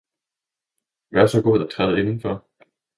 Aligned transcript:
Vær 1.11 1.27
så 1.27 1.41
god 1.41 1.63
at 1.63 1.69
træde 1.69 1.99
indenfor! 1.99 2.45